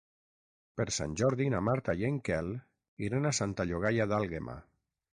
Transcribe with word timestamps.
Per 0.79 0.85
Sant 0.97 1.13
Jordi 1.21 1.47
na 1.55 1.61
Marta 1.69 1.95
i 2.01 2.09
en 2.11 2.19
Quel 2.31 2.51
iran 3.11 3.31
a 3.33 3.37
Santa 3.43 3.71
Llogaia 3.71 4.13
d'Àlguema. 4.15 4.61